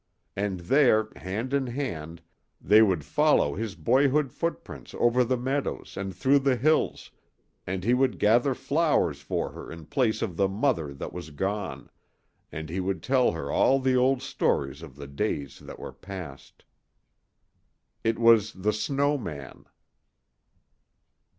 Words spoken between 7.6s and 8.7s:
and he would gather